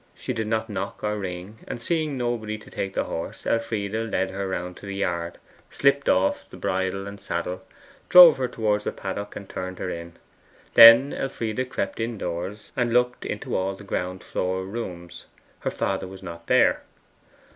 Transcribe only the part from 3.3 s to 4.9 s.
Elfride led her round to